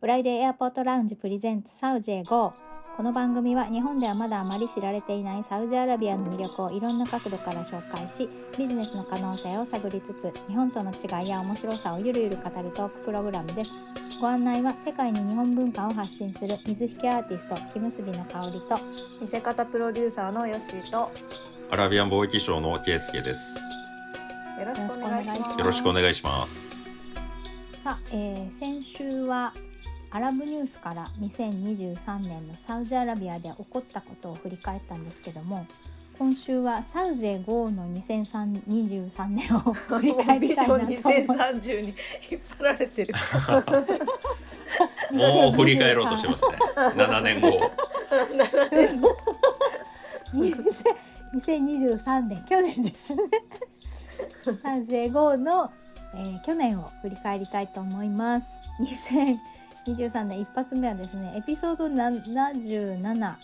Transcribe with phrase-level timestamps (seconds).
[0.00, 2.54] フライデーエアポートラウンジプレゼンツサウジへ GO
[2.96, 8.28] この番組は日本ではまだあまり知られていないサウジアラビアの魅力をいろんな角度から紹介し
[8.58, 13.74] ビジネスの可能性を探りつつ日本との違いや面白さをゆるゆる語るトークプログラムです
[14.20, 18.78] ご案内は世界に日本文化を発信する水引アーティスト木結びの香りと
[19.20, 21.10] 見せ方プロデューサーのヨッシーと
[21.70, 23.54] アラビアン貿易商のケイスケです。
[24.58, 25.58] よろしくお願いします。
[25.58, 27.82] よろしくお願いします。
[27.82, 29.52] さあ、えー先週は
[30.12, 35.66] アラブニュースから2023年のサウジアラビアで起こったことを振り返ったんですけども
[36.18, 41.94] 今週はサウジへ GO の2023年を振り返りたいなと思いビジョン2030に
[42.30, 43.14] 引っ張られてる。
[45.12, 46.50] もう振り返ろうとしてますね。
[46.96, 47.70] 7年後。
[51.34, 53.22] 2023年去年ですね
[54.62, 55.70] サウジへ GO の、
[56.14, 58.58] えー去年を振り返りたいと思います
[59.86, 63.36] 2023年一発目はですねエピソード77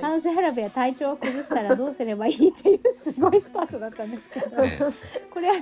[0.00, 4.78] サウジアラビア体調を崩したらどうすればいいっていうすごいスタートだったんですけど、ね、
[5.30, 5.52] これあ。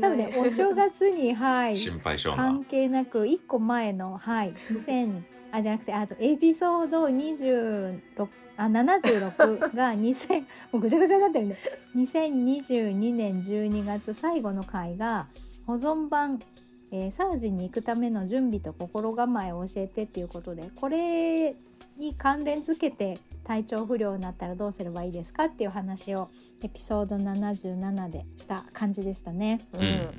[0.00, 1.76] 多分ねお正月にはい。
[2.36, 2.64] 関。
[2.64, 4.52] 係なく1個前のはい。
[4.72, 8.00] 2000あじゃなくてあとエピソード26
[8.56, 10.40] あ76が2000
[10.72, 11.56] もうぐちゃぐちゃになってるね。
[11.94, 15.28] 2022年12月最後の回が
[15.66, 16.40] 保存版、
[16.92, 21.54] えーサウジに行くための準備と心構えを教えてっていうことでこれ
[21.98, 26.28] に関連づけて体調不良になったらどうすればいいですかっていう話を
[26.62, 29.60] エピソード77でした感じでしたね。
[29.74, 30.12] ううんうんん。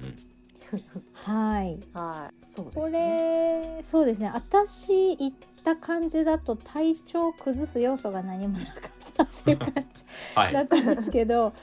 [1.13, 2.45] は いはい。
[2.45, 2.81] そうです、ね。
[2.81, 8.73] これそうですね私言った感じだと体調を崩す要素が何もなかっ
[9.13, 10.03] たっていう感じ
[10.35, 10.61] はいだ。
[10.61, 11.53] ったんですけど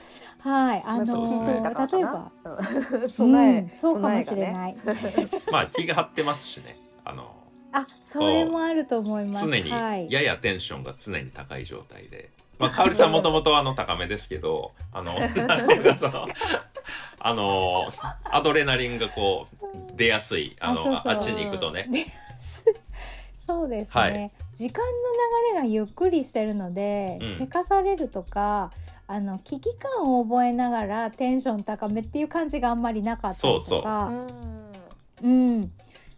[0.44, 4.52] はいあの例えなば、う ん備え、うんそうかもしれい。
[4.52, 4.76] ない、
[5.50, 6.78] まあ気が張ってますしね。
[7.02, 7.34] あの
[7.72, 12.30] あそれもあると思います常にはい、ややテンションが常に高い状態で。
[12.60, 16.28] まあ、かおりさんもともとあの高めですけど、あの、なんていうかその、
[17.18, 17.92] あの、
[18.30, 21.90] アドレナリンがこう、出やすい、あの、あそうそうあっちに行くとね。
[23.44, 24.32] でそうですね、はい。
[24.54, 24.90] 時間の
[25.52, 27.34] 流れがゆっくりしてるので、うん。
[27.36, 28.72] せかされるとか
[29.06, 34.06] あの危機感を覚えながらテンション高めっていう感じがあんまりなかったりとか。
[35.22, 35.58] うん。
[35.58, 35.60] う。
[35.60, 35.72] ん、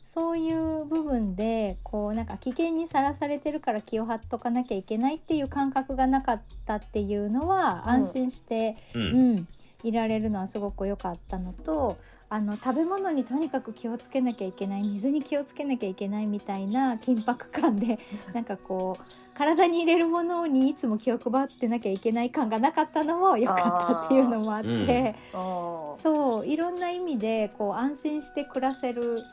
[0.04, 7.90] そういう部分でこうなんか危険にさらされてるから気を張っとかなきゃいけないっていう感覚がなかったっていうのはうん。
[7.90, 8.98] 安心して、う。
[8.98, 9.48] うんん
[9.82, 11.96] いられるのはすごく良かったのと
[12.28, 18.00] あの食べ物にとにかく気をつけなきゃいけない水に気をつけなきゃいけないみたいな緊迫感で
[18.32, 19.02] なんかこう
[19.36, 25.14] 体に入れるものにいつも気を配ってなきゃいけない感がなかったのも良かったっていうのもあって。
[25.32, 29.24] あーあーそういろんな意味でこう安心して暮らせる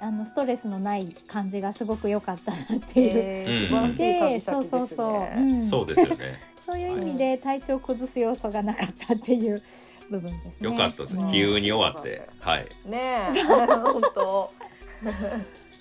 [0.00, 3.10] あのストレスのない感じがすごく良かったなっていう。
[3.14, 4.70] えー、うん素晴らしいでそう旅先ですね。
[4.70, 6.56] そうそう、うん、そうですよね。
[6.66, 9.62] そういう意味で体調崩す要素がなかったっていう
[10.10, 10.52] 部分ですね。
[10.60, 11.32] よかったですうん。
[11.32, 12.28] 急に終わって。
[12.40, 12.66] はい。
[12.84, 14.50] ねえ、 本当。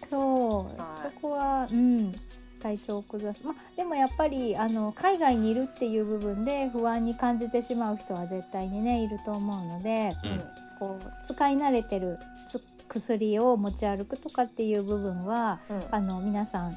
[0.10, 2.14] そう、はいそこはうん
[2.62, 10.42] 体調を崩す、まあ、でもやっぱりあの海外にいるっていう部分で不安に感じてしまう人は絶対にねいると思うので、うん
[10.78, 15.84] こう使い慣れてるつ薬を持ち歩くとかっていう部分はうん。
[15.92, 16.76] あの皆さん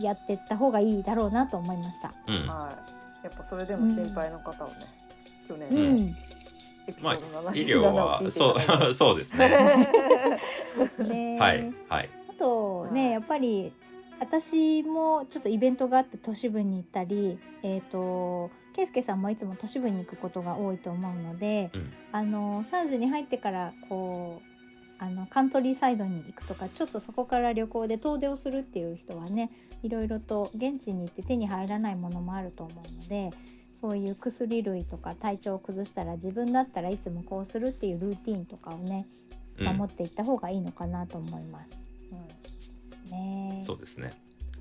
[0.00, 2.12] やってった方がいいだろうなと思いました。
[2.26, 2.34] うん。
[2.46, 2.76] は
[3.22, 3.24] い。
[3.24, 4.74] やっぱそれでも心配の方をね、
[5.46, 6.16] 去年、うん、ん
[6.86, 8.56] エピソまあード77医療はそ
[8.88, 9.48] う そうですね。
[11.08, 12.08] ねはいはい。
[12.30, 13.72] あとね、はいやっぱり
[14.18, 24.56] 私もちょっとイベントがあって都市部に行ったり、えっ、と圭介さんもいつも都市部に行くことが多いと思うので、うんあの3時に入ってからこう
[24.98, 29.50] あのカントリーサイドに行くとかちょっとそこから旅行で遠出をするっていう人はね
[29.82, 33.30] いろいろと現地に行って手に入らないものもあると思うので
[33.80, 39.06] そういう薬類とか体調を崩したら自分だったらいつもこうするっていうルーティンとかをね
[39.58, 41.78] うん守っていった方がいいのかなと思います。
[42.12, 43.62] うんですね。
[43.66, 44.10] そうですね。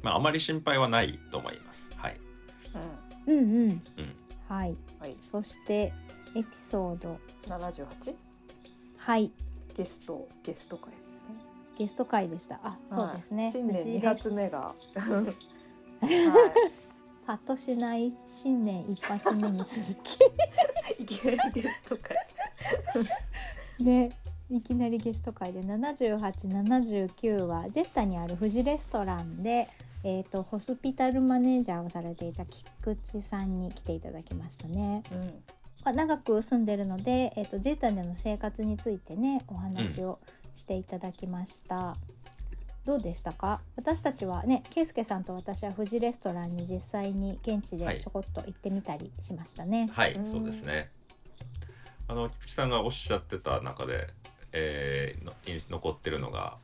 [0.01, 1.89] まああまり心配はないと思います。
[1.95, 2.17] はい。
[3.27, 3.69] うんうんうん。
[3.69, 3.81] うん。
[4.47, 4.75] はい。
[4.99, 5.93] はい、そして
[6.35, 7.17] エピソード
[7.47, 8.15] 78
[8.97, 9.31] はい
[9.75, 11.35] ゲストゲスト会ですね。
[11.77, 12.59] ゲスト会でした。
[12.63, 13.43] あ、そうですね。
[13.43, 14.59] はい新年2藤井です発目が、
[14.99, 15.33] は
[17.25, 19.69] パッとしない新年一発目に続
[20.99, 22.17] い、いきなりゲスト会。
[23.77, 24.09] きね。
[24.49, 29.67] いきなりゲスト会で78、79はジェッタにある富士レストランで、
[30.03, 35.01] えー、とホスピタルマネージャーをされていた菊池さんに来ていただきましたね。
[35.11, 35.19] うん
[35.83, 40.19] まあ長く住んでるので、えー、とジェッタでの生活についてねお話を
[40.55, 41.95] していただきました。
[42.85, 43.61] どうでしたか？
[43.75, 49.89] 私たちはね圭介さんと私は富士レストランに実際に現地でちょこっと行ってみたりしましたね。
[49.91, 50.91] はい、うんそうですね。
[52.07, 54.07] あの菊池さんがおっしゃってた中で、
[54.51, 56.57] えーのい残ってるのが、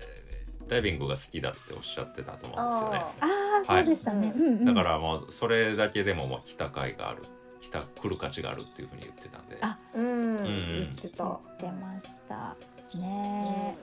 [0.00, 3.14] えーダイビングが好きだっておっしゃってたと思うんですよね。
[3.20, 4.28] あああそうでしたね。
[4.28, 7.22] はいうんうん、だからもうそれだけでももう来た甲斐がある、
[7.60, 9.58] 来た来る価値があるっていうふうに言ってたんで。
[9.60, 12.56] あーうん、ん言ってた言ってました
[12.98, 13.78] ね。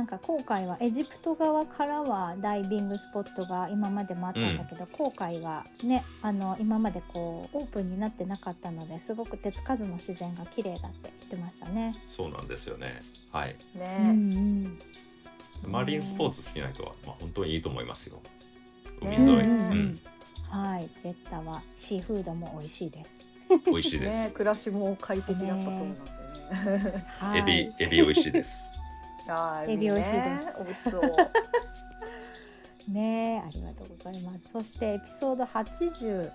[0.00, 11.94] なんか航海はエジプト側からはダイビングスポットが今までもあったんだけど、航海はねあの今までこうオープンになってなかったのですごく手つかずの自然が綺麗だって言ってましたね。
[12.06, 13.02] そうなんですよね。
[13.30, 13.54] はい。
[13.74, 13.80] うん
[14.30, 14.78] ね、
[15.66, 18.18] うんマリンスポーツ好きな人は、まあ、本当にいいと思いますよ。
[19.02, 20.00] 海ね沿い、うんううんうんん、
[20.48, 23.26] はい、ジェッタはシーフードも美味しいです。
[23.66, 24.10] 美味しいです。
[24.10, 26.10] ね暮らしも快適だったそうなんで
[26.90, 27.04] ね。
[27.18, 28.69] はい、エビ、エビ美味しいです。
[29.30, 30.28] あーエビ美味しいです。
[30.28, 31.02] ね美味しそう。
[32.88, 34.48] ねえありがとうございます。
[34.50, 36.32] そしてエピソード80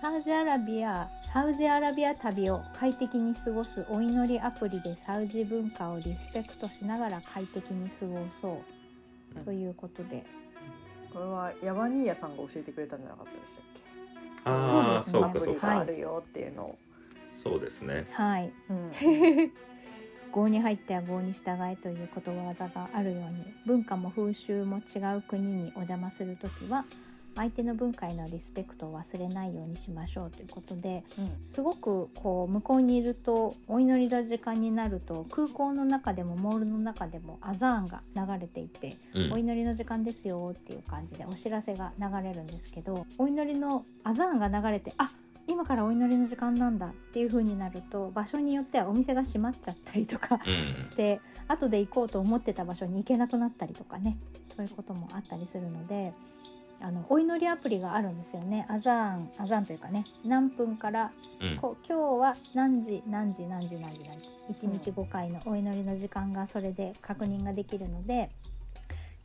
[0.00, 9.38] サウジアラビアサウジアラビア旅を快適に過ごすお祈りアプリでサウジ文化をリスペクトしながら快適に過ごそう。
[9.38, 9.44] うん。
[9.44, 10.24] ということで、
[11.12, 13.80] これはヤバニーヤさんが教えてくれたんじゃなかったでしたっけ？
[14.44, 15.52] ああ、そうですね。
[15.52, 16.78] アプリがあるよっていうのを。
[17.42, 18.06] そうですね。
[18.12, 18.52] はい。
[18.68, 18.90] うん
[20.32, 26.84] 郷に入っては郷に従えということわざがあるように文化も風習も違う国にお邪魔する時は
[27.36, 31.04] 相手の文化へのリスペクトを忘れないようにしましょうということで
[31.42, 39.32] すごくこう向こうにいるとお祈りの時間になると空港の中でもモールの中でもアザーンが流れていて、うん。
[39.32, 45.10] お祈りの時間ですよっていう感じでお知らせが流れるんですけどお祈りのアザーンが流れてあ
[45.46, 50.82] 今からお祈りの時間なんだっていう風になると場所によってはお店が閉まっちゃったりとかうん。
[50.82, 54.16] して後で行こうと思ってた場所に行けなくなったりとかね
[54.54, 56.12] そういうこともあったりするので
[56.82, 58.64] あのお祈りアプリがあるんですよね。
[58.70, 61.56] アザーンアザーンというかね何分からうん。
[61.56, 68.30] こう今日は何時何時何時何時何時1日5回のお祈りの時間がそれで確認ができるので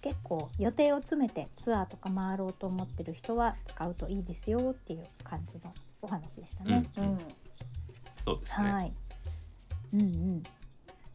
[0.01, 5.73] 結構予定を詰めてツアーとか回ろうと思ってる人は使うといいですよっていう感じの
[6.05, 6.85] お話でしたね。
[6.97, 7.17] うん
[8.23, 8.71] そうですね。
[8.71, 8.93] はい。
[9.93, 10.43] うんうん。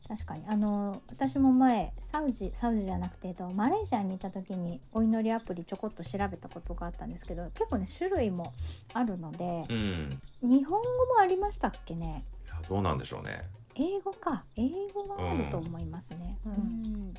[0.08, 8.52] 確かにあの私も前サウジサウジじゃなくて、えっと、マレーシアにいた時にお祈りアプリちょこっと調べたことがあったんですけど結構ね種類も
[8.92, 10.20] あるのでう、ん。
[10.42, 12.24] 日本語もありましたっけね？
[12.44, 13.42] いやどうなんでしょうね。
[13.76, 16.38] 英語か英語はあると思いますね。
[16.44, 17.14] うんうん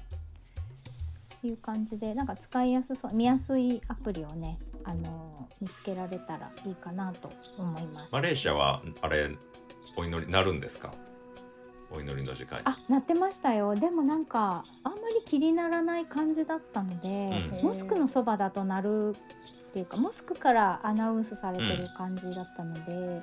[1.44, 8.14] いう感じでなんか使いやすそう見やすいアプリをねあの見つけられたらいいかなと思います。
[8.14, 9.30] マレーシアはあれ
[9.96, 10.94] お祈りなるんですか？
[11.94, 12.64] お祈りの時間に。
[12.66, 13.76] あ、なってましたよ。
[13.76, 19.14] でもなんかあんまり気にならない感じだったので、うんモスクのそばだとなるっ
[19.74, 23.22] ていうか、モスクからアナウンスされてる感じだったので、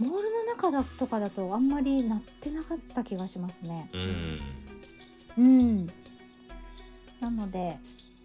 [0.00, 3.90] モールの中だとかだとあんまりなってなかった気がしますね。
[3.92, 5.44] うん。
[5.44, 5.90] うん。
[7.24, 7.76] なので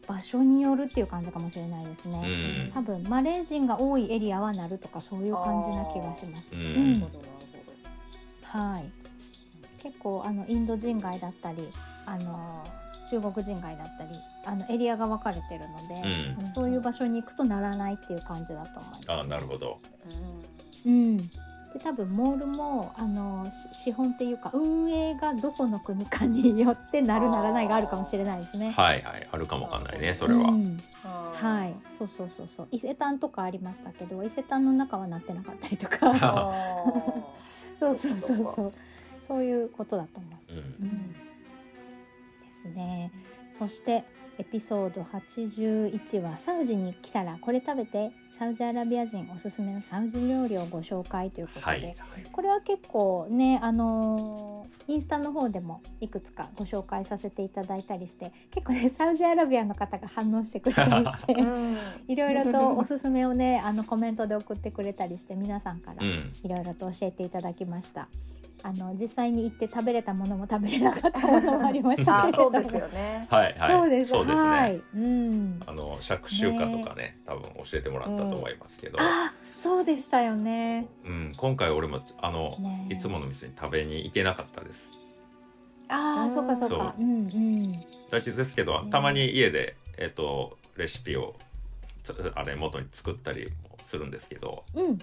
[0.08, 2.68] 場所によるっていう感じかもしれないですうね。
[2.68, 2.72] ん。
[2.74, 6.56] 多分マレー人が多いエリアはなるとかそういう感じな気がします。
[6.56, 7.08] うん
[8.44, 8.86] はい。
[9.84, 11.70] 結構あのインド人街だったり、
[12.06, 12.66] あの
[13.10, 14.10] 中国人街だったり、
[14.46, 16.52] あのエリアが分かれてるので、うん。
[16.52, 19.22] そういう場所に行くとならないっていう感じだと思います。
[19.26, 19.60] あ、なるほど。
[19.60, 19.80] ほど。
[20.88, 21.18] うん。
[21.74, 28.72] で多分モールもあのし資本っていうか運営がどこの国かによってなるならないがあるかもしれないですね。
[28.72, 30.42] はいはい、あるかもわかんないね、それは。
[30.42, 30.48] うん。
[30.48, 32.68] うんはい、そうそうそうそう。
[32.72, 35.98] 伊勢丹とかありましたけど伊勢丹の中はなってなかったりとか。
[36.22, 36.54] あ
[37.80, 38.74] そうそうそうそう。
[39.26, 40.54] そういうことだと思う。
[40.54, 40.58] うん。
[40.58, 41.14] うん。
[41.14, 41.16] で
[42.52, 43.12] すね。
[43.54, 44.04] そして
[44.38, 51.96] エピソード81はサウジに来たらこれ食べてサウジアラビア人おすすめのサウジ料理をご紹介ということで、はい。
[52.32, 61.34] これは結構ねあのーインスタの方でもいくつかご紹介させていただいたりして結構ねサウジアラビアの方が反応してくれたりして
[62.08, 66.34] いろいろとおすすめをねあのコメントで送ってくれたりして皆さんからうん。
[66.44, 68.08] いろいろと教えていただきました。
[68.64, 72.58] あの実際に行って食べれたものも食べれなかったものもありましたけれども。
[72.58, 73.28] あそうですよね。
[73.30, 73.72] はいはい。
[73.72, 74.10] そうです。
[74.12, 74.50] そうですね。
[74.50, 74.82] はい。
[74.94, 75.60] うん。
[75.66, 80.88] あの釈州歌とかね多分教えてもらったと思いますけど、あ、そうでしたよね。
[81.06, 84.90] うん、今回俺もあの、ねいつもの店に食べに行けなかったです
[85.90, 86.96] ああ、うんそうかそうか。
[87.00, 87.72] うんうん。
[88.12, 91.36] 大事ですけど、ねたまに家で、えっとレシピを
[92.04, 95.00] つあれ元に作ったりもするんですけどうん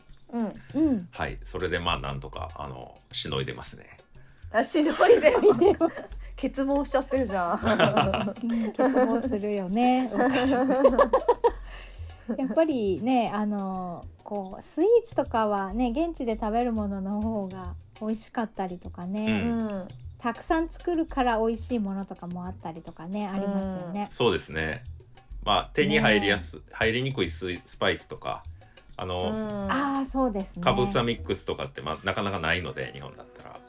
[0.74, 0.88] うん。
[0.88, 1.08] うん。
[1.10, 3.96] はいそれでまあなんとかあのしのいでますね
[4.50, 10.10] あしのいで見てます欠乏しちゃってるじゃんうん欠乏するよね。
[12.36, 19.88] やっぱりねあのこうスイーツとかはね現地で食べるものの方が美味しかったりとかね、ううん
[20.18, 24.08] たくさん作るから美味しいものとかもあったりとかねありますよね。
[24.10, 24.82] そうですね
[25.44, 28.42] まあ手に入りやす、入りにくいスイスパイスとか
[28.96, 30.62] あの、ああそうですね。
[30.62, 33.60] カブサミックスとかって、まあ、なかなかないので日本だったら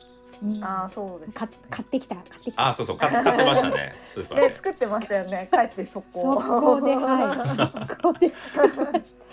[0.43, 2.67] うんああそうですか買ってきた買ってきた。
[2.67, 9.25] あそうそう買買ってましたね スーパーでね作ってましたよね帰って速攻速攻ではい 速攻で作りました。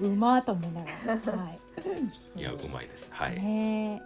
[0.00, 1.58] うまーと思いながらはい。
[2.40, 4.02] いやうまいですはい、ね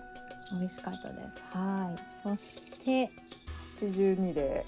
[0.53, 1.41] え美味しかったです。
[1.53, 2.03] はい。
[2.23, 3.11] そして
[3.77, 4.65] 82で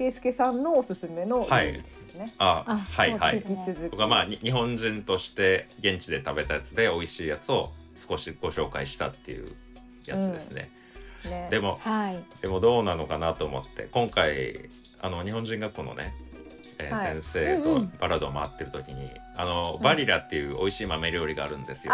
[0.00, 1.66] 圭介さんのおすすめのはい。
[1.66, 3.44] 料理ですよね、ああはいはい。
[3.90, 9.48] 僕はまあに日本人として現地で食べたやつで美味しいやつを少しご紹介したっていう
[10.06, 10.70] やつですね、
[11.26, 11.48] ね。
[11.50, 12.22] でもはい。
[12.40, 14.70] でもどうなのかなと思って今回
[15.02, 16.14] あの日本人学校のね、
[16.78, 17.20] えーはい。
[17.20, 17.92] 先生とうんうん。
[18.00, 21.92] バラードを回ってる時に、あのうんバリラっていう美味しい豆料理があるんですよ、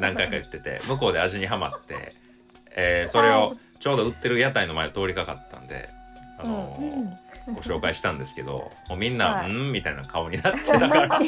[0.00, 0.80] 何回か言ってて。
[0.88, 2.14] 向こうで味にはまって、
[2.74, 5.90] えーそれをちょうど売ってる屋台の前を通りかかったんで、
[6.42, 6.80] あのー
[7.48, 7.54] うん。
[7.54, 11.20] ご紹介したんですけどもうみんな「はいうん?」みたいな顔になってたから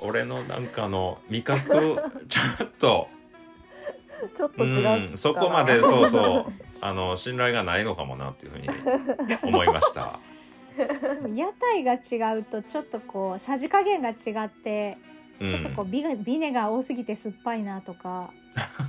[0.00, 3.08] 俺のなんかあの味覚ちょっと
[4.36, 8.68] ちょっとう違う、んそこまでそうそうあの信頼がないのかもなっていうふうに
[9.42, 10.18] 思いました。
[10.76, 11.28] た。
[11.34, 14.96] 屋台が違うとちょっとこうさじ加減が違って、
[15.40, 18.32] うんちょっとこうビネビネが多すぎて酸っぱいなとか、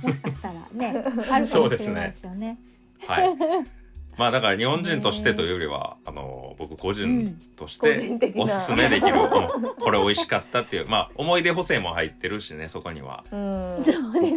[0.02, 2.58] もしかしたらねあるかもしれないですよね。
[3.06, 3.28] はい。
[4.18, 8.42] まあだから日本人としてというよりは、あの僕個人とし個て人的な。
[8.42, 9.30] おすすめできる、うん
[9.80, 13.24] これ美味しかったっていうまあ思い出補正も入ってるしねそこには。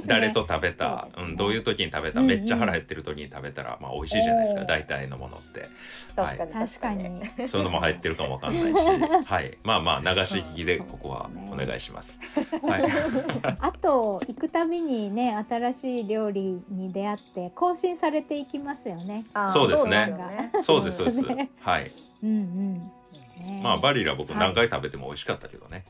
[0.06, 1.32] 誰と食べた、そうね。
[1.32, 2.30] うん、どういう時に食べた、うんうん。
[2.30, 5.70] めっちゃ腹減ってる時に食べたら、まあ美味しいじゃないですかおー大体のものって。
[6.16, 7.48] 確かに確かに。
[7.48, 9.00] そういうのも入ってるかもわかんないし。
[9.26, 9.58] はい。
[9.64, 12.20] まあまあ流し聞きでここはお願いします。
[12.62, 12.84] はい、
[13.60, 19.26] あと行くたびにね新しい料理に出会って更新されていきますよね。
[19.34, 20.52] あーそうですね。
[20.62, 21.52] そうですそうです、ね。
[21.60, 21.92] はい。
[22.24, 22.74] うんうん。
[22.76, 25.84] ねまあバリラ僕はい何回食べても美味しかったけどね、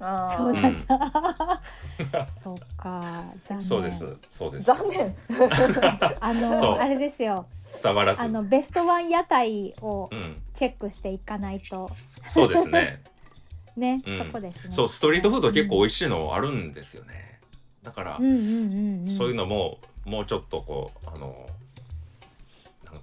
[0.00, 0.72] あーそうだ。
[0.72, 2.26] した。
[2.42, 3.24] そうか。
[3.44, 3.62] 残念。
[3.62, 4.16] そうです。
[4.30, 4.66] そうです。
[4.66, 5.16] 残念。
[5.30, 6.16] そう。
[6.20, 7.46] あのあれですよ。
[7.82, 8.20] 伝わらず。
[8.20, 10.42] あのベストワン屋台をうん。
[10.52, 11.88] チェックしていかないと。
[12.28, 13.02] そうですね。
[13.76, 14.26] ね、うん。
[14.26, 14.74] そこですね。
[14.74, 17.40] そうストリートフード結構美味しいのあるんですよね。
[17.82, 19.08] だから、うんうんうんうん。
[19.08, 21.46] そういうのももうちょっとこうあの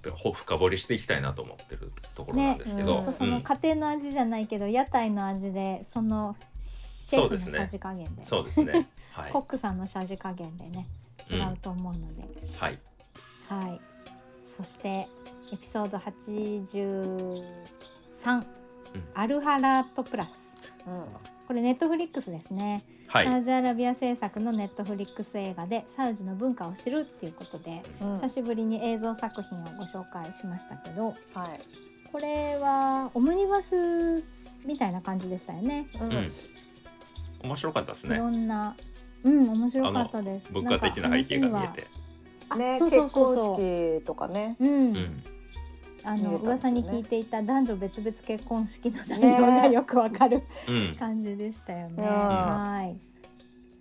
[0.00, 8.24] んていうかほ深掘りしていきたいなと思ってるところなんですけど、ねちょっとその家庭の味じゃないけど、屋台の味でそのシェフのさじ加減で。
[8.24, 8.88] そうですね。
[9.12, 9.30] はい。
[9.30, 10.86] コックさんのさじ加減でね
[11.30, 12.22] 違うと思うので、
[12.58, 12.78] はい。
[13.48, 13.80] はい。
[14.46, 15.06] そして
[15.52, 18.46] エピソード83、
[18.94, 19.04] うん。
[19.14, 20.56] アルハラートプラス。
[20.86, 21.04] うん
[21.50, 23.26] これネットフリックスですね、はい。
[23.26, 28.14] サウジアラビア制作のネットフリックス映画でサウジの文化を知るっていうことで、うん。
[28.14, 31.16] 久しぶりに映像作品をご紹介しましたけどはい。
[32.12, 34.22] これはオムニバス
[34.64, 35.88] みたいな感じでしたよね。
[36.00, 36.12] うん。
[36.12, 36.30] うん
[37.42, 38.76] 面白かったですいねろんな、
[39.24, 40.52] うん、面白かったです。
[40.52, 41.86] 文化的な背景が見えて。
[42.48, 43.36] あねそうそう結婚そう。
[43.36, 43.56] そう。
[43.96, 44.54] 式とかね。
[44.60, 45.22] うん、うん
[46.04, 51.94] あのね噂に聞いていた男女別々結婚式の内ね容がよくわかるうん感じでしたよね。
[51.98, 53.00] うんはい。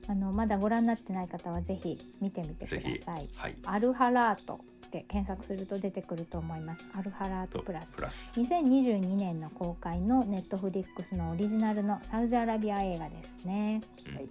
[0.08, 3.30] あのまだご覧になってない方はぜひ見てみてください。
[3.36, 6.88] はいアルハラートって検索すると出てくると思います。
[6.98, 8.02] アルハラートとプラスプ。
[8.02, 13.82] ラス2022年の公開のネットフリックスのオリジナルのサウジアラビア映画ですね。
[14.08, 14.30] うん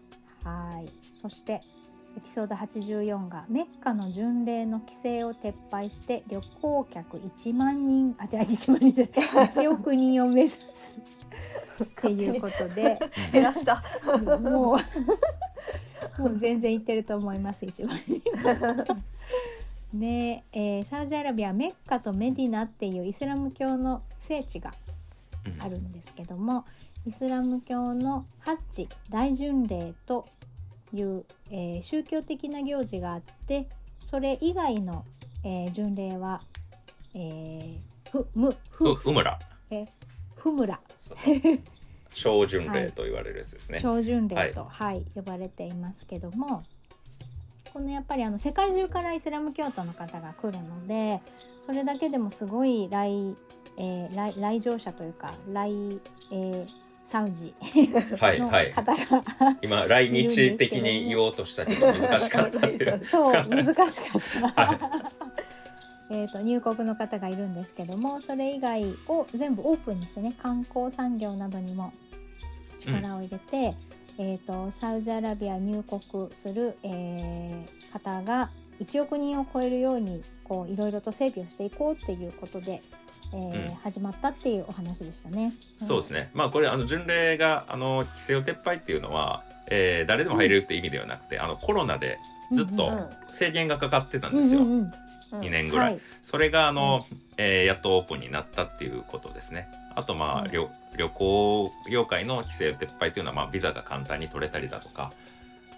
[0.50, 0.88] はい。
[1.14, 1.60] そして
[2.18, 9.06] エピソード84がメッカの巡礼の規制を撤廃して旅行客1万人あ違う1万人じゃ
[9.36, 11.00] ない1億人を目指す。
[11.80, 12.98] っていうことで。
[13.30, 13.80] 減らした。
[14.40, 14.76] も
[16.18, 18.20] うもう全然いってると思います1万人。
[19.96, 24.72] ねえーサウジアラビアメッカとメディナっていうイスラム教の聖地が
[25.46, 25.62] うん。
[25.62, 26.64] あるんですけども
[27.06, 30.26] イスラム教のハッジ大巡礼と
[30.94, 33.68] いう、えー宗教的な行事があって
[34.00, 35.04] それ以外の、
[35.44, 36.42] えー巡礼は、
[37.14, 37.76] えー
[38.10, 38.54] ふむう
[38.94, 39.38] ふうむら。
[40.36, 40.80] ふむら。
[42.14, 46.64] 小巡礼と言われるやつですね、小巡礼と、はい呼ばれていますけども
[47.72, 51.20] このやっぱりあの世界中からイスラム教徒の方が来るので
[51.66, 53.36] それだけでもすごい来,、
[53.76, 56.00] えー来来場者というか来、
[56.32, 56.66] えー
[57.08, 58.70] サウジのはいはい。
[58.70, 59.24] 方が、
[59.62, 64.62] 今来日的に言おうとしたけど難しかったっていうそう難しかった。
[64.62, 64.78] はい。
[66.12, 71.92] えーと入国の方がいるんですけどもそれ以外を全部オープンにしてね観光産業などにも
[72.78, 73.74] 力を入れて、
[74.18, 78.50] えー、とサウジアラビア入国する、えー方が
[78.80, 82.80] 1億人を超えるようにこういろいろと整備をしていこうっていうことで、
[83.32, 85.52] えーうん始まったっていうお話でしたね。
[85.76, 86.30] そうですね。
[86.34, 92.18] まあこれあの巡礼があの規制を撤廃っていうのは、えー誰でも入れるって意味ではなくて、あのコロナで
[92.52, 94.80] ずっとうん制限がかかってたんうんですよ、うんうん
[95.32, 95.40] うん。
[95.40, 96.00] 2年ぐらい、はい。
[96.22, 97.06] それがあの、
[97.36, 99.68] えーやっとオープンになったっていうことですね。
[99.94, 100.50] あとまあ、うん。
[100.50, 105.12] 旅旅行業界の規制撤廃というのは、まあ、ビザが簡単に取れたりだとか、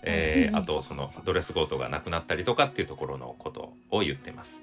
[0.02, 4.61] えーうんあとそのドレスコードがなくなったりとかっていうところのことを言ってます。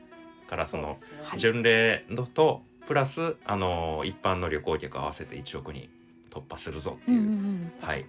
[0.50, 0.98] からその
[1.38, 5.90] 巡礼のとプラスあの一般の旅行客合わせて1億人
[6.32, 7.72] 突破するぞっていう、うんうんうん。
[7.82, 8.00] はい。
[8.00, 8.04] っ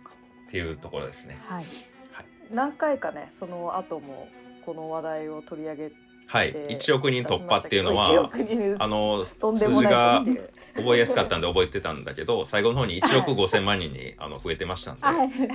[0.50, 1.36] ていうところですね。
[1.46, 1.64] はい。
[2.52, 4.28] 何回かねその後も
[4.64, 8.30] この話題を取り上げてはい、1億人突破っていうの1は
[8.80, 15.02] あのとんでもないっていう覚えやすかったんで覚えてたんだけど 最後の方に1億5,000万人にあの増えてましたんで、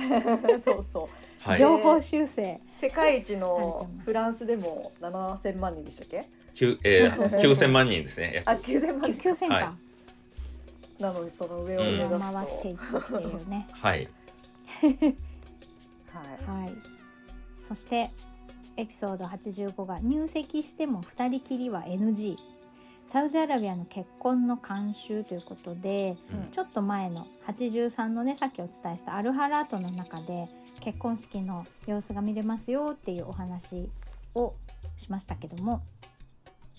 [0.60, 1.08] そうそ
[1.48, 1.52] う。
[1.54, 2.60] い、情報修正。
[2.74, 6.24] 世界一のフランスでも7000万人でしたっけ？
[6.84, 7.52] えーそうそうそう。
[7.52, 9.02] 9,000万人ですねあ約9000万。
[9.12, 11.02] 人九千か、はい。
[11.02, 13.66] なのにその上を目指すと、上回っていくっていうね。
[13.72, 14.08] はい。
[14.82, 16.60] はい。
[16.60, 16.72] はい。
[17.58, 18.10] そして
[18.76, 22.36] エピソード85が入籍しても二人きりは NG。
[23.06, 26.50] サウジアラビアの結婚の慣習ということで、うん。
[26.50, 30.48] ちょっと前の83のねさっきお伝えしたアルハラートの中で
[30.80, 33.88] 結婚式の様子が見れますよっていうお話
[34.34, 34.54] を
[34.96, 35.82] しましたけども、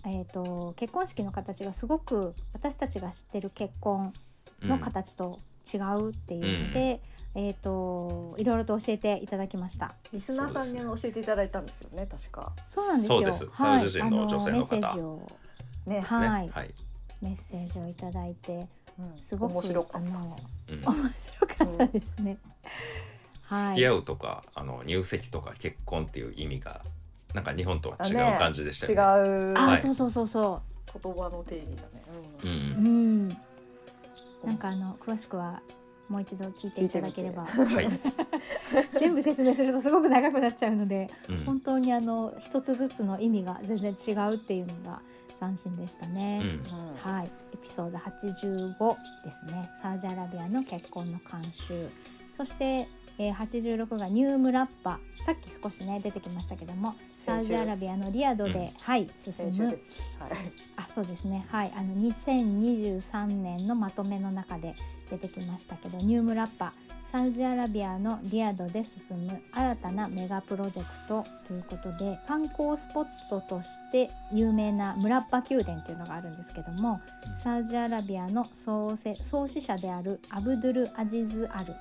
[0.05, 4.13] えー、と結婚式の形がすごく私たちが知ってる結婚
[4.62, 5.39] の形と
[5.72, 7.01] 違うっていうので、
[7.36, 9.96] えー、といろいろと教えていただきました。
[10.13, 12.51] リスナーさんに教えていただいたんですよね確か。
[12.65, 13.20] そうなんですよ。
[13.20, 13.63] そうです。
[13.63, 14.48] はい、サウジ人の女性の方。
[14.48, 15.27] あメッセージを
[15.85, 16.27] ね、はね。
[16.27, 16.73] はい、
[17.21, 18.67] メッセージをいただいて
[18.99, 19.17] うん。
[19.17, 20.09] すごく面白かった。
[20.09, 20.35] 面
[20.77, 22.37] 白かったですね。
[23.43, 23.74] はい。
[23.74, 26.81] 付き合うとかあの入籍とか結婚っていう意味が
[27.33, 29.53] なんか日本とは違う感じでした違よね。
[29.53, 29.57] う。
[29.57, 29.77] あ、はい。
[29.77, 30.61] そうそうそうそ
[31.03, 32.03] 言葉の定義だね、
[32.43, 32.50] うう。
[32.50, 32.53] ん。
[32.53, 32.89] う
[33.27, 33.29] ん。
[34.45, 35.61] なんかあの詳しくは
[36.07, 37.45] もう一度聞いていただければ。
[37.45, 37.87] はい、
[39.00, 41.37] 全部説明するとすごく長くなっちゃうのでうん。
[41.45, 45.01] 本当にあの一つずつの意味が全然違うっていうのが
[45.39, 46.41] 斬新でしたね。
[46.43, 49.69] うんうんはい、エピソード85ですね。
[49.81, 51.87] サウジアラビアの結婚の慣習。
[52.33, 55.00] そして、えー、86がニュームラッパ。
[55.21, 59.77] さっき少しね出てきましたけども、サウジアラビアのリアドで、うんはい進むはい
[60.75, 61.45] あ、そうですね。
[61.50, 64.75] はい、あの2023年のまとめの中で
[65.09, 66.74] 出てきましたけど、ニュームラッパ。
[67.05, 81.75] サウジアラビアのリアドで進む新たなメガプロジェクトということで観光スポットとして有名なムラッパ宮殿というのがあるんですけども、うんサウジアラビアの創世創始者であるアブドゥル・アジズ・アル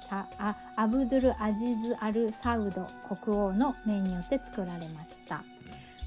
[0.00, 2.86] さあアブドゥル・アジズ・アル・サウド
[3.16, 5.42] 国王の命によって作られました。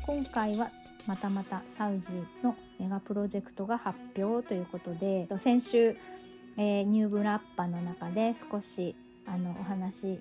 [0.05, 0.69] 今回は
[1.07, 2.12] またまたサウジ
[2.43, 5.95] のメガプロジェクトが発表ということで先週、
[6.62, 8.95] えーニューブラッパの中で少し
[9.26, 10.19] あのお話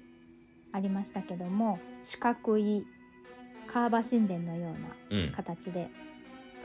[0.72, 2.86] ありましたけども四角い
[3.66, 4.70] カーバ神殿のよ
[5.10, 5.32] うなうん。
[5.32, 5.88] 形で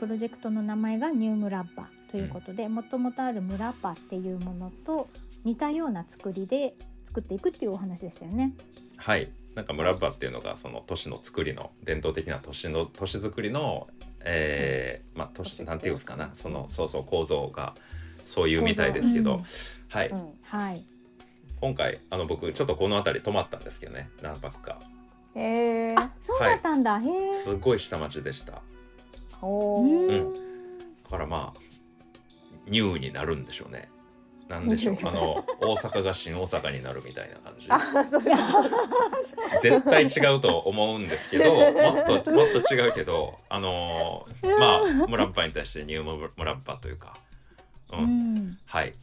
[0.00, 5.10] プロジェクトの名前がニュームラッパということでもともとあるムラッパっていうものと
[5.44, 8.52] 似たような作りで作っていくっていうお話でしたよね。
[8.96, 9.28] はい。
[9.54, 13.86] なんかムラッバっていうのがその都市の作りの伝統的な都市の都市作りの
[14.24, 17.74] えーまあ都市なんていうんですかなそのそうそう構造が
[18.26, 19.44] そういうみたいですけど、構
[19.88, 20.28] はい、うん。
[20.42, 20.84] はい、
[21.60, 24.10] 今回あの僕ちょっとこの辺り泊まったんですけどね。
[24.20, 24.78] 何泊か。
[25.34, 27.32] へえあそうだったんだ、へえ。
[27.32, 28.60] すごい下町でした。
[29.40, 30.34] おうーん。
[31.04, 31.60] だからまあ
[32.66, 33.88] ニューになるんでしょうね。
[34.48, 34.96] なんでしょう。
[35.06, 37.66] あの大阪が新大阪になるみたいな感じ。
[37.68, 38.22] あそう
[39.60, 47.16] 絶対違うと思うんですけどもっともっと違うけどあのーまあムラッパに対してニュームムラッパというか、
[47.92, 48.34] ううん。
[48.48, 48.94] ん、はい。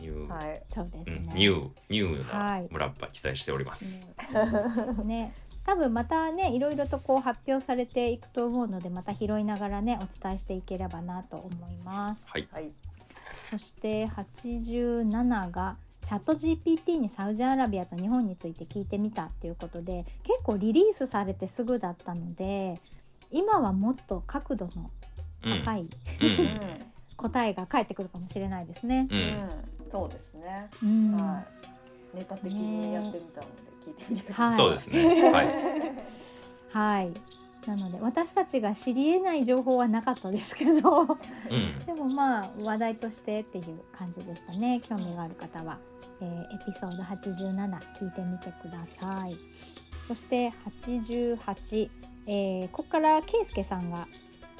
[0.00, 0.62] ニュー、はい。
[0.68, 1.26] そうですね。
[1.30, 1.70] うん、ニュー。
[1.90, 4.06] ニューはないムラッパ期待しております、
[5.04, 12.24] ね、多分またね、いろいろとこう発表されていくと思うので、また拾いながらね、お伝えしていければなと思います。
[12.26, 12.48] はい。
[12.52, 12.70] はい。
[13.50, 22.78] そして87がチャット GPT にサウジアラビアと日本について聞いてみたっていうことで結構リリースされてすぐだったので
[23.30, 24.90] 今はもっと角度の
[25.44, 25.88] うん高い
[26.22, 26.78] うんうん
[27.18, 29.06] 答えが返ってくるかもしれないですね。
[29.10, 29.18] うん。
[29.18, 29.48] うん
[29.90, 30.68] そうですね。
[30.82, 31.12] うん。
[31.14, 31.40] は
[32.14, 32.16] い。
[32.16, 33.52] ネタ的にやってみたので
[33.86, 34.48] 聞いてみてください。
[34.48, 34.56] はい。
[34.56, 35.30] そうですね。
[35.32, 35.48] はい。
[36.70, 37.10] はい。
[37.66, 41.02] なので私たちが知り得ない情報はなかったですけど。
[41.02, 41.86] うん。
[41.86, 44.80] でもまあ話題としてっていう感じでしたね。
[44.82, 45.78] 興味がある方は、
[46.20, 49.36] えーエピソード87聞いてみてください。
[50.00, 50.50] そして
[50.90, 51.90] 88、
[52.26, 54.06] えーここから圭介さんが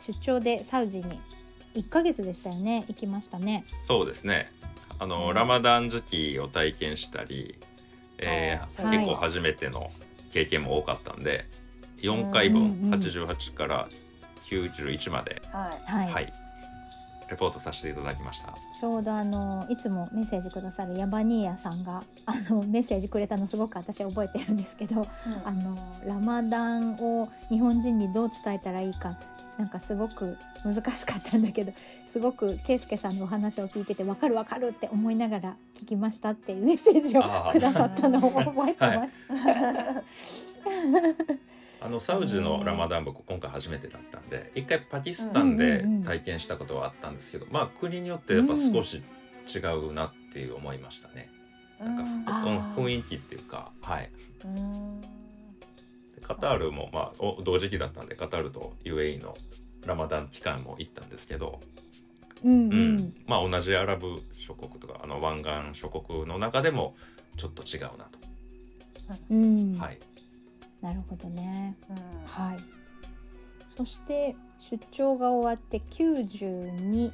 [0.06, 1.04] 出張でサウジに
[1.74, 2.84] 1ヶ月でしたよね。
[2.88, 3.64] 行きましたね。
[3.86, 4.50] そうですね。
[4.98, 5.34] あの、うん。
[5.34, 7.58] ラマダン時期を体験したり、
[8.18, 9.90] えー結構初めての
[10.32, 11.46] 経験も多かったんで
[11.98, 12.94] 4回分、うんうん。
[12.94, 13.88] 88から
[14.50, 15.92] 91まで、はい。
[15.92, 16.32] はい、はい。
[17.30, 18.54] レポートさせていただきました。
[18.80, 25.06] ちょうどあのいつもメッセージくださるヤバニーヤさんがあのメッセージくれたのすごく私覚えてるんですけど
[25.44, 25.76] あの
[26.06, 29.18] ラマダンを日本人にどう伝えたらいいか
[29.58, 31.72] なんかすごく難しかったんだけど
[32.06, 39.08] すごく圭介さんのお話を聞いてて分かる分かるって思いながら聞きましたっていうメッセージをくださったのを覚えてま
[40.12, 40.46] す。
[41.80, 49.02] あのサウジのラマダン僕今回初めてだったんで一回パキスタンで体験したことはあったんですけど、まあ国によってやっぱ少し
[49.52, 51.28] 違うなっていう思いましたね、
[51.80, 52.34] なんか
[52.76, 54.10] 雰囲気っていうかはい。
[54.44, 55.00] うん。
[55.00, 55.06] で
[56.28, 59.34] カタールもまあお同時期だったんでカタールと UAE の
[59.86, 61.58] ラマダン期間も行ったんですけど、
[62.44, 62.96] うんううん。
[62.96, 66.94] んまあ同じアラブ諸国とかあの湾岸諸国の中でも
[67.36, 68.18] ちょっと違うなと、
[69.30, 69.98] うん、はい。
[70.80, 71.76] なるほどね。
[71.90, 71.96] うん。
[72.26, 72.58] はい。
[73.76, 77.12] そして出張が終わって92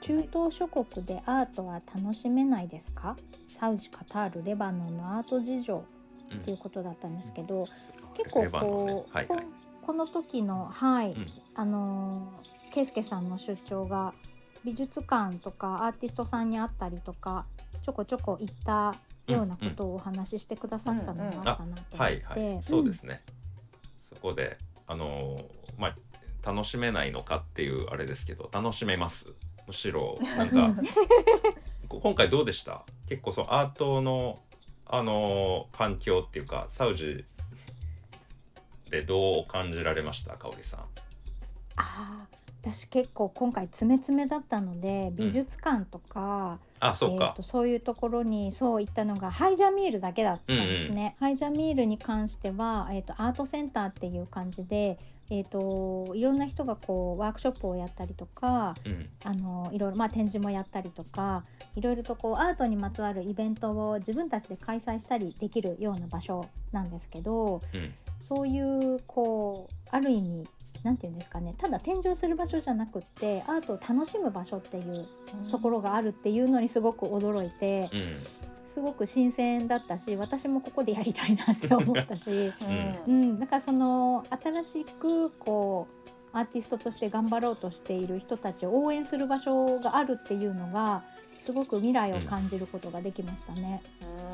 [0.00, 3.16] 中東諸国でアートは楽しめないですか？
[3.48, 5.84] サウジカタールレバノンのアート事情
[6.30, 7.66] うんっていうことだったんですけど、
[8.16, 9.40] 結構こう、はいはい。
[9.40, 9.46] こ
[9.86, 11.26] この時のはい、うん。
[11.54, 14.12] あのー圭介さんの出張が
[14.64, 17.46] 美術館とかアーティストさんに会ったりとか
[17.82, 18.96] ちょこちょこ行った
[19.28, 22.62] ようなことをお話ししてくださったのがあったなと思って、はいはい。
[22.64, 23.22] そうですね、
[24.12, 25.44] そこであのー
[25.78, 25.94] まあ
[26.52, 29.32] 楽しめないのかっていうあれですけど楽しめます。
[29.68, 30.74] むしろなんか
[31.88, 32.82] こ今回どうでした？
[33.08, 34.40] 結構そのアートの
[34.86, 37.24] あのー環境っていうかサウジ
[38.94, 40.36] でどう感じられました？
[40.36, 40.80] 香織さん。
[41.76, 47.34] あー私結構今回詰め詰めだったので美術館とか、えー、あそうか。
[47.36, 51.14] と、そういうところにそういったのがハイジャミールだけだったんですね。
[51.20, 54.96] ハイジャミールに関しては、えー、とアートセンターっていう感じで、
[55.28, 59.10] えー、といろんな人がこうワークショップをやったりとかうん。
[59.24, 61.44] あのいろいろ、まあ、展示もやったりとか
[61.76, 67.92] いろいろとこうアートにまつわるイベントを自分たちで開催したりできるような場所なんですけど、うん
[68.26, 70.44] そういうこうある意味
[70.82, 71.54] なんていうんですかね。
[71.58, 75.06] ただ展示をする場所じゃなくってアートを楽しむ場所っていう
[75.50, 78.08] ところがあるっていうのにすごく驚いてうん。
[78.66, 82.54] すごく新鮮だったし私もここでやりたいなって思ったし、う
[83.06, 83.32] うん。
[83.34, 91.02] ん、だからその新しくこうアーティストとして頑張ろうとしている人たちを応援する場所があるっていうのが
[91.44, 93.82] すごく未来を感じることができましたね。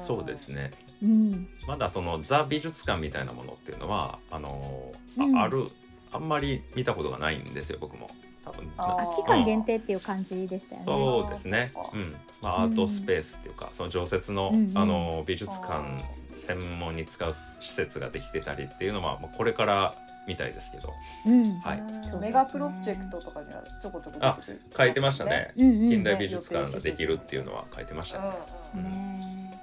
[0.06, 0.70] そうですね。
[1.02, 5.38] うん、まだそのザ美術館みたいなものっていうのはあのーあ,、うん。
[5.38, 5.66] ある
[6.12, 8.10] あんまり見たことがないんですよ僕も。
[8.44, 8.70] 多分。
[8.76, 10.86] あ期間限定っていう感じでしたよね。
[10.86, 11.70] そうですね。
[11.74, 12.14] そうん。
[12.42, 14.78] まあ、アートスペースっていうか、その常設の,、うんうん。
[14.78, 16.04] あの美術館
[16.40, 19.94] 専門に使う施設ができてたりっていうのは、まあ、これから
[20.26, 20.94] みたいですけど。
[21.26, 21.82] うん、はい。
[22.20, 24.62] メガプロジェクトとかにはちょこちょこ出てくる。
[24.76, 25.52] 書いてましたね。
[25.56, 28.36] うんうん近代美術館ができるっていうのは書いてましうんたね。
[28.74, 29.20] うん。
[29.20, 29.60] ね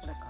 [0.00, 0.20] これか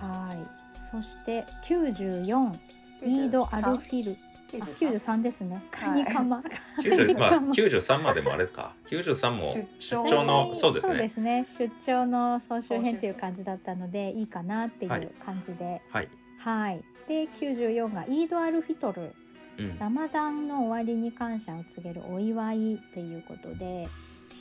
[0.00, 0.08] ら。
[0.08, 0.38] はい。
[0.72, 2.58] そして94
[3.04, 4.16] イードアルフィル
[4.60, 5.62] あ93ですね。
[5.70, 6.42] カニカマ。
[6.82, 8.74] 90まあ93までもあれか。
[8.88, 11.44] 93も出出張張のそうですそうでねすね。
[11.44, 15.08] 出張の総集編っていう感じだったのでいいかなっていうはい。
[15.24, 16.82] 感じで、はい、はい。
[17.08, 19.12] で94がイードアルフィトル。
[19.58, 23.86] うん、ラマダンの終わりに感謝を告げるお祝いということで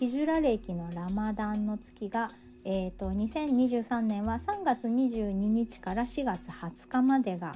[0.02, 2.32] ヒジュラ歴のラマダンの月が、
[2.66, 7.56] えー、と2023年は3月22日から4月20日までが、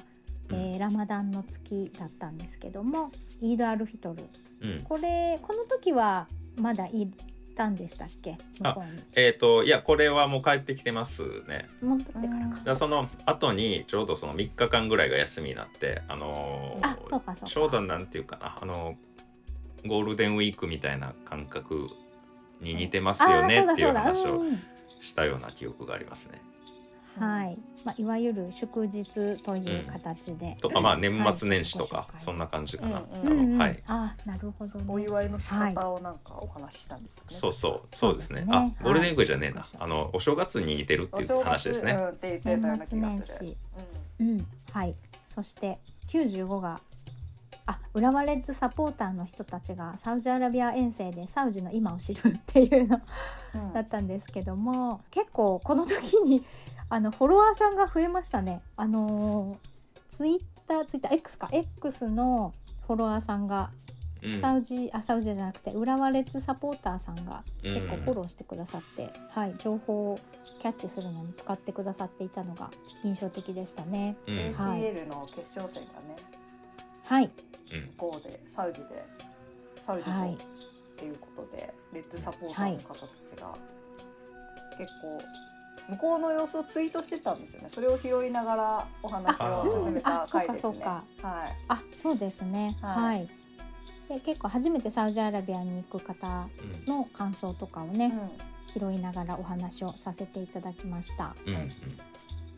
[0.50, 4.24] えーラマダンの月だったんですけどもイードアルフィトル。
[4.60, 6.26] うん、これこの時は
[6.60, 7.10] まだい
[7.54, 8.36] たんでしたっけ？
[8.60, 11.68] 向こうえっ、といやこれはもう帰ってきてますね。
[11.82, 12.54] ってからか。
[12.56, 17.46] だからその後にちょうどその3日間ぐらいが休みになってあのーあそうかそうか。
[17.46, 18.96] ちょうどなんていうかなあの
[19.86, 21.86] ゴールデンウィークみたいな感覚
[22.60, 24.58] に似てますよねあーっていう話をうん。
[25.00, 26.40] したような記憶がありますね。
[27.18, 32.22] はい、まあ、いわゆる祝日という形で、とかまあ年末年始とか、はい。
[32.22, 33.58] そんな感じかな、うんうんうん。
[33.58, 33.82] はい。
[33.86, 37.36] あなるほど、ね、お祝いの仕方をなんかお話ししたんですよね。
[37.36, 37.96] そうそう。
[37.96, 38.40] そうですね。
[38.40, 38.74] そうですね。
[38.80, 43.46] あゴールデンウィークじゃねえな、はいあのお正月に似てるっていう話ですね、うんって言ってたような年末気がする。
[43.46, 43.56] 年始。
[44.20, 44.46] うん。
[44.72, 44.94] はい。
[45.22, 46.80] そして95が
[47.66, 53.00] あ浦和レッズサポーターの人たちがサウジアラビア遠征でサウジの今を知るっていうの
[53.54, 53.72] うん。
[53.72, 56.44] だったんですけども結構この時に
[56.88, 58.62] あのフォロワーさんが増えましたね。
[58.76, 59.58] あの
[60.08, 61.48] ツイッターツイッター X か。
[61.52, 62.54] X の
[62.86, 63.70] フォロワーさんが
[64.22, 64.40] うん。
[64.40, 67.74] サウジ、あサウジじゃなくて浦和レッズサポーターさんがうん。
[67.74, 70.18] 結構フォローしてくださって、はい情報を
[70.60, 72.70] キャッチするのに使ってくださっていたのが
[73.04, 74.16] 印象的でしたね。
[74.26, 74.38] うん。
[74.38, 76.16] うん ACL の決勝戦がね、
[77.04, 77.30] はい。
[77.96, 79.04] こうでサウジで
[79.84, 80.34] サウジとはい。
[80.34, 83.54] っていうことで、レッズサポーターの方たちが
[84.78, 85.18] 結構
[85.88, 87.68] 向こうの様子をツイートしてたんですよね。
[87.70, 90.82] それを拾いながらお話を進めた回ですね。
[90.84, 91.52] あうんあはい。
[91.68, 92.76] あそうですね。
[92.82, 93.24] ははい。
[93.24, 93.28] い、
[94.08, 96.48] で結構初めてサウジアラビアに行く方
[96.86, 98.12] の感想とかをね、
[98.72, 101.34] 拾いながらお話をさせていただきました。
[101.46, 101.70] うんうん。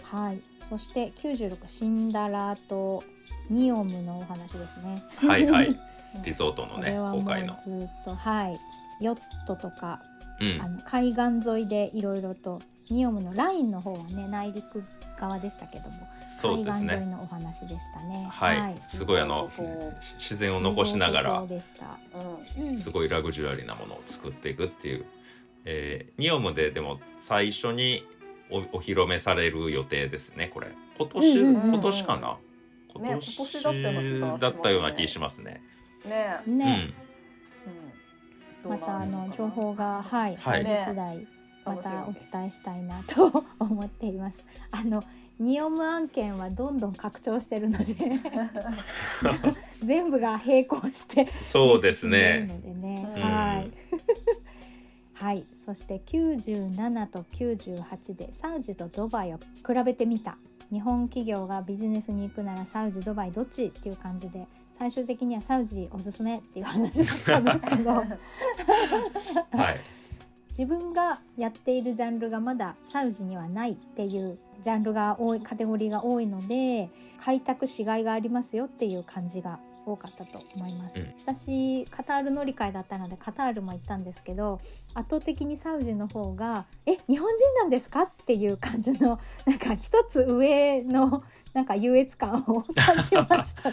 [0.02, 3.02] はい、そして96シンダラと
[3.50, 5.02] ニオムのお話ですね。
[5.22, 5.68] うんはいはい。
[6.16, 6.22] うん。
[6.22, 8.58] リゾートのねこれはもう今回の、ずっとはい。
[9.00, 10.00] ヨットとか
[10.40, 10.62] うん。
[10.62, 12.60] あの海岸沿いでいろいろと
[12.94, 14.82] ニオムのラインの方はね内陸
[15.18, 15.96] 側でしたけども、
[16.40, 18.28] そうです海岸沿いねのお話でしたね。
[18.30, 19.50] はい、すごいあの
[20.18, 21.98] 自然を残しながらそうでした。
[22.58, 22.68] うん。
[22.68, 22.76] うん。
[22.76, 25.04] すごいラグジュアリーなものを作っていくっていう、
[25.64, 28.02] えーニオムででも最初に
[28.50, 30.68] おお披露目される予定ですねこれ。
[30.98, 32.36] 今年、うんうんうん今年かな？
[33.00, 34.40] ね今今年だったような気がしますね。
[34.40, 35.62] だったような気しますね。
[36.04, 36.92] ね。
[38.64, 38.70] うん。
[38.70, 40.64] またあの情報がはいはい。
[40.64, 41.26] 次第
[41.68, 44.44] またお伝えしたいなと思っています。
[44.70, 45.02] あの
[45.38, 47.94] ニオム案件はどんどん拡張してるので
[49.84, 52.48] 全部が並行してそうですね。
[52.48, 53.70] のでねうんはい。
[55.14, 59.42] はい、そして97と98でサウジとドバイを比
[59.84, 60.38] べてみた
[60.70, 64.46] 日本企業がビジネスに行くならサウジドバイどっちっていう感じで
[64.78, 68.04] 最終的にはサウジおすすめっていう話だったんですけどは
[69.72, 69.80] い。
[70.58, 76.90] 自分がやっているジャンルがまだサウジにはないっていうジャンルが多いカテゴリーが多いので
[77.20, 81.14] 開拓しがいがありますよっていう感じが多かったと思います、うん。
[81.24, 84.60] 私カタール乗り換えだったのでカタールも行ったんですけど
[84.94, 91.22] 圧倒的にサウジの方が「え日本人なんですか?」っていう感じの なんか一つ上の
[91.54, 93.70] なんか優越感を感じました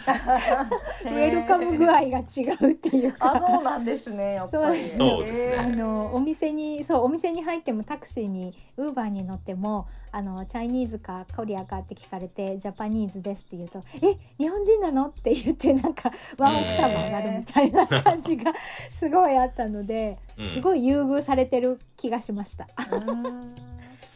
[1.08, 2.22] ェルカム具合が違
[2.60, 4.34] うっていうかあ、そうなんですね。
[4.34, 4.88] やっぱり。
[4.88, 18.52] そうですねあのお店にそうお店に入ってもタクシーにウーバーに乗ってもあのチャイニーズかコリアかって聞かれてジャパニーズですって言うと「え日本人なの?」って言ってなんかワンオクターブ上がるみたいな感じが
[18.90, 22.68] すごいあったのでうんすごい優遇されてる気がしました。
[22.90, 23.54] うん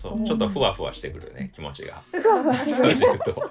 [0.00, 0.24] そう。
[0.24, 2.02] ちょっとふわふわしてくるね気持ちが。
[2.10, 2.96] ふわふわしてる。
[2.96, 3.50] そういうと。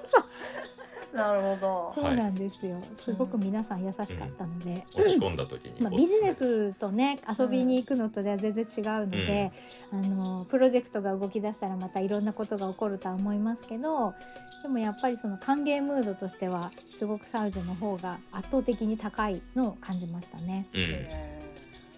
[1.14, 1.92] なるほど。
[1.94, 2.80] そうなんですよ。
[2.96, 4.84] すごく皆さん優しかったので。
[4.94, 9.52] 落ち込んだ時にまあ、ビジネスとね遊びに行くのとでは全然違うので、
[9.92, 14.14] あのプロジェクトが動き出したらまたいろんなことが起こるとは思いますけど
[14.62, 20.68] でもやっぱりその歓迎ムードとしてはすごくサウジの方が圧倒的に高いのを感じましたね。
[20.74, 20.80] うん。
[20.80, 21.40] え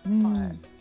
[0.06, 0.32] うん。
[0.32, 0.71] はい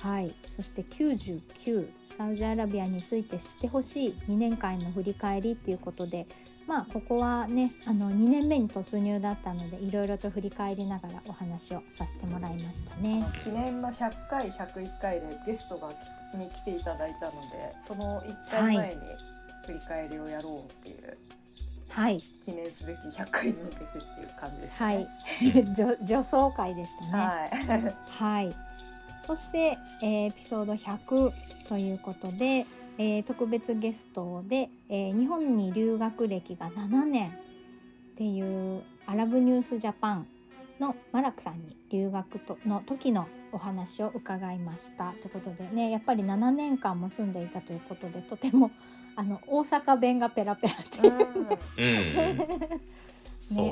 [0.00, 6.26] はい、そして99サウジアラビアについて知ってほしい2年間の振り返りっていうことで
[6.68, 13.24] まあここはねあの2年目に突入だったのでいろいろと振り返りながらお話をさせてもらいましたね。
[13.24, 15.88] ー記念の100回101回でゲストが
[16.32, 17.38] きに来ていただいたので
[17.82, 19.00] その1回前に
[19.66, 21.18] 振り返りをやろうっていう、
[21.88, 25.08] はい、記念すべき100回に向けてっていう感じですはね。
[25.42, 27.10] い、女女装会でしたね。
[27.10, 27.94] はい。
[28.06, 28.56] はい。
[29.28, 32.64] そして、えーエピソード100ということで、
[32.96, 37.32] えー特別ゲストで、えー日本に留学歴が7年っ
[38.16, 40.26] ていうアラブニュースジャパン
[40.80, 45.12] のマラクさんに留学との時のお話を伺いました。
[45.12, 48.70] ということでねやっぱり7年間も住んでいたということでとても
[49.14, 51.16] あの大阪弁がペラペラっていう、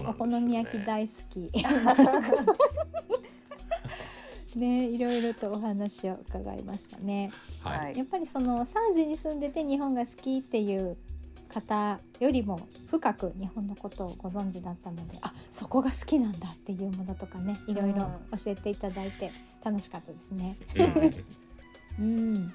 [0.10, 1.50] お好み焼き大好き。
[4.56, 7.30] ね、いろいろとお話を伺いましたね。
[7.60, 10.96] はいやっぱりそのサウジに住んでて日本が好きっていう
[11.48, 18.10] 方よりも深く日本のことをご存知だったので、あ、そこが好きなんだっていうものとかね、いろいろ
[18.44, 19.30] 教えていただいて
[19.64, 20.56] 楽しかったですね。
[21.98, 22.52] うん うん。